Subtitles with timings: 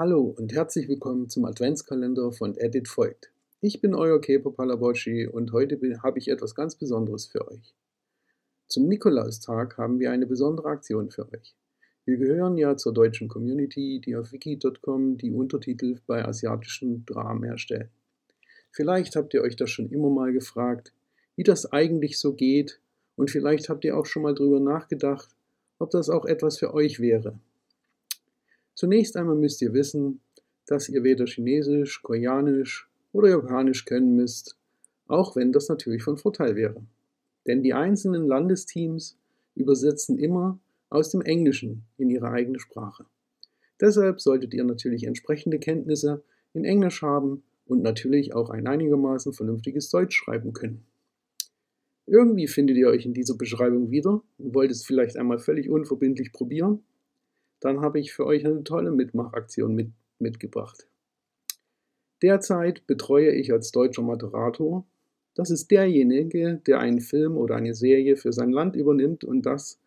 [0.00, 3.30] Hallo und herzlich willkommen zum Adventskalender von Edit folgt.
[3.60, 7.74] Ich bin euer Kepo Palaboschi und heute habe ich etwas ganz Besonderes für euch.
[8.66, 11.54] Zum Nikolaustag haben wir eine besondere Aktion für euch.
[12.06, 17.90] Wir gehören ja zur deutschen Community, die auf wiki.com die Untertitel bei asiatischen Dramen erstellen.
[18.72, 20.94] Vielleicht habt ihr euch das schon immer mal gefragt,
[21.36, 22.80] wie das eigentlich so geht
[23.16, 25.28] und vielleicht habt ihr auch schon mal drüber nachgedacht,
[25.78, 27.38] ob das auch etwas für euch wäre.
[28.80, 30.22] Zunächst einmal müsst ihr wissen,
[30.66, 34.56] dass ihr weder Chinesisch, Koreanisch oder Japanisch können müsst,
[35.06, 36.82] auch wenn das natürlich von Vorteil wäre.
[37.46, 39.18] Denn die einzelnen Landesteams
[39.54, 43.04] übersetzen immer aus dem Englischen in ihre eigene Sprache.
[43.78, 46.22] Deshalb solltet ihr natürlich entsprechende Kenntnisse
[46.54, 50.86] in Englisch haben und natürlich auch ein einigermaßen vernünftiges Deutsch schreiben können.
[52.06, 56.32] Irgendwie findet ihr euch in dieser Beschreibung wieder und wollt es vielleicht einmal völlig unverbindlich
[56.32, 56.82] probieren
[57.60, 60.88] dann habe ich für euch eine tolle Mitmachaktion mit, mitgebracht.
[62.22, 64.86] Derzeit betreue ich als deutscher Moderator.
[65.34, 69.78] Das ist derjenige, der einen Film oder eine Serie für sein Land übernimmt und das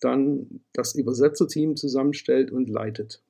[0.00, 3.22] dann das Übersetzerteam zusammenstellt und leitet.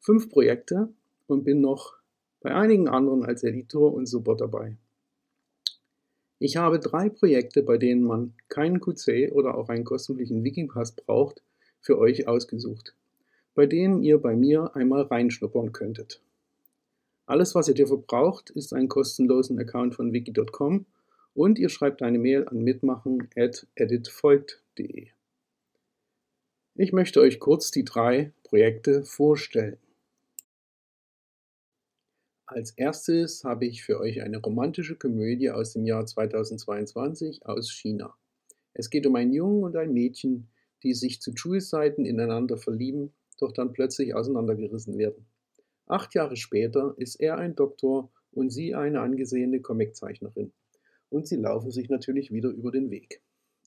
[0.00, 0.90] Fünf Projekte
[1.26, 1.94] und bin noch
[2.40, 4.76] bei einigen anderen als Editor und Support dabei.
[6.38, 11.42] Ich habe drei Projekte, bei denen man keinen QC oder auch einen kostenlichen Wikipass braucht,
[11.80, 12.94] für euch ausgesucht
[13.54, 16.20] bei denen ihr bei mir einmal reinschnuppern könntet.
[17.26, 20.84] Alles, was ihr dafür braucht, ist einen kostenlosen Account von wiki.com
[21.32, 25.08] und ihr schreibt eine Mail an mitmachen at editfolgt.de.
[26.76, 29.78] Ich möchte euch kurz die drei Projekte vorstellen.
[32.46, 38.14] Als erstes habe ich für euch eine romantische Komödie aus dem Jahr 2022 aus China.
[38.74, 40.48] Es geht um einen Jungen und ein Mädchen,
[40.82, 45.26] die sich zu Schulzeiten ineinander verlieben doch dann plötzlich auseinandergerissen werden.
[45.86, 50.52] Acht Jahre später ist er ein Doktor und sie eine angesehene Comiczeichnerin.
[51.10, 53.20] Und sie laufen sich natürlich wieder über den Weg.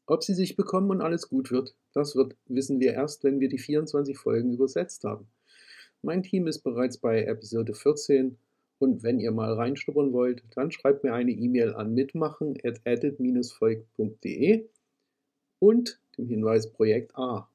[0.06, 3.50] Ob sie sich bekommen und alles gut wird, das wird, wissen wir erst, wenn wir
[3.50, 5.28] die 24 Folgen übersetzt haben.
[6.02, 8.38] Mein Team ist bereits bei Episode 14
[8.80, 14.70] und wenn ihr mal reinschnuppern wollt, dann schreibt mir eine E-Mail an mitmachen at edit-volk.de
[15.60, 17.50] und dem Hinweis Projekt A.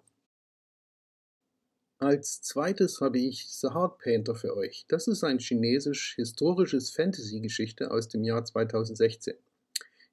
[2.02, 4.86] Als zweites habe ich The Heart Painter für euch.
[4.88, 9.34] Das ist ein chinesisch-historisches Fantasy-Geschichte aus dem Jahr 2016.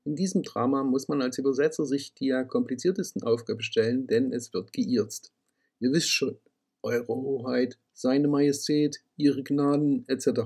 [0.06, 4.54] In diesem Drama muss man als Übersetzer sich die ja kompliziertesten Aufgaben stellen, denn es
[4.54, 5.34] wird geirzt.
[5.80, 6.38] Ihr wisst schon,
[6.84, 10.42] Eure Hoheit, Seine Majestät, Ihre Gnaden etc.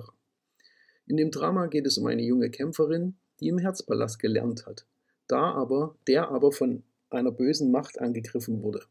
[1.08, 4.86] In dem Drama geht es um eine junge Kämpferin, die im Herzpalast gelernt hat,
[5.28, 8.86] da aber, der aber von einer bösen Macht angegriffen wurde.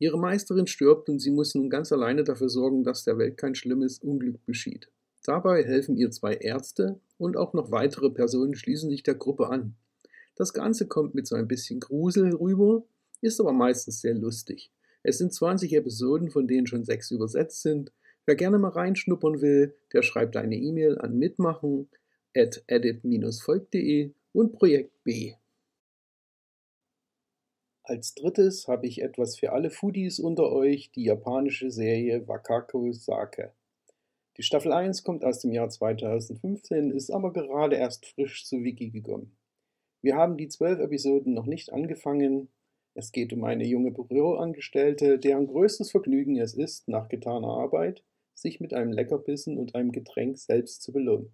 [0.00, 3.54] Ihre Meisterin stirbt und sie muss nun ganz alleine dafür sorgen, dass der Welt kein
[3.54, 4.88] schlimmes Unglück geschieht.
[5.24, 9.76] Dabei helfen ihr zwei Ärzte und auch noch weitere Personen schließen sich der Gruppe an.
[10.36, 12.82] Das Ganze kommt mit so ein bisschen Grusel rüber,
[13.20, 14.72] ist aber meistens sehr lustig.
[15.02, 17.92] Es sind 20 Episoden, von denen schon sechs übersetzt sind.
[18.24, 21.88] Wer gerne mal reinschnuppern will, der schreibt eine E-Mail an mitmachen
[22.34, 25.34] at edit-volk.de und Projekt B.
[27.90, 33.52] Als drittes habe ich etwas für alle Foodies unter euch, die japanische Serie Wakako Sake.
[34.36, 38.90] Die Staffel 1 kommt aus dem Jahr 2015, ist aber gerade erst frisch zu Wiki
[38.90, 39.36] gekommen.
[40.02, 42.46] Wir haben die zwölf Episoden noch nicht angefangen.
[42.94, 48.60] Es geht um eine junge Büroangestellte, deren größtes Vergnügen es ist, nach getaner Arbeit, sich
[48.60, 51.32] mit einem Leckerbissen und einem Getränk selbst zu belohnen.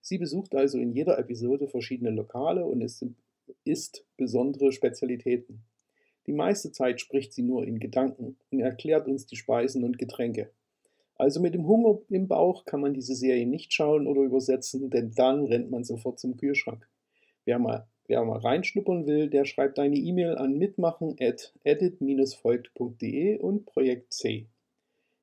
[0.00, 3.04] Sie besucht also in jeder Episode verschiedene Lokale und isst,
[3.64, 5.64] isst besondere Spezialitäten.
[6.28, 10.50] Die meiste Zeit spricht sie nur in Gedanken und erklärt uns die Speisen und Getränke.
[11.14, 15.12] Also mit dem Hunger im Bauch kann man diese Serie nicht schauen oder übersetzen, denn
[15.14, 16.86] dann rennt man sofort zum Kühlschrank.
[17.46, 23.64] Wer mal, wer mal reinschnuppern will, der schreibt eine E-Mail an mitmachen at edit-folgt.de und
[23.64, 24.48] Projekt C.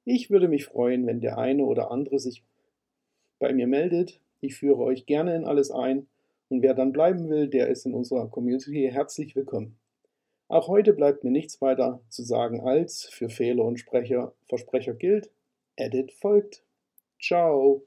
[0.06, 2.42] Ich würde mich freuen, wenn der eine oder andere sich
[3.38, 4.19] bei mir meldet.
[4.42, 6.08] Ich führe euch gerne in alles ein
[6.50, 9.78] und wer dann bleiben will, der ist in unserer Community herzlich willkommen.
[10.48, 15.32] Auch heute bleibt mir nichts weiter zu sagen als für Fehler und Sprecher, Versprecher gilt,
[15.76, 16.64] Edit folgt.
[17.20, 17.84] Ciao.